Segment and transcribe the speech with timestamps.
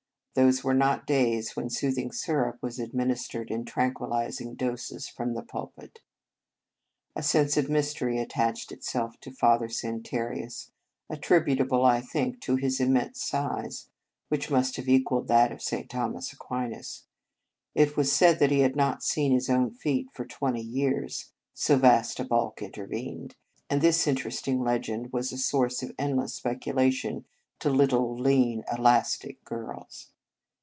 [0.33, 5.99] Those were not days when soothing syrup was administered in tranquillizing doses from the pulpit.
[7.17, 10.71] A sense of mystery attached itself to Father Santarius,
[11.09, 13.89] attributable, I think, to his immense size?
[14.31, 15.89] whicfe must have equalled that of St.
[15.89, 17.03] Thomas Aquinas.
[17.75, 21.75] It was said that he had not seen his own feet for twenty years (so
[21.75, 23.35] vast a bulk intervened),
[23.69, 27.25] and this interesting legend was a source of endless speculation
[27.59, 30.07] to little, lean, elastic girls.